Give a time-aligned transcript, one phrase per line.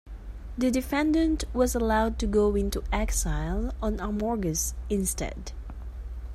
[0.57, 5.51] The defendant was allowed to go into exile on Amorgos instead.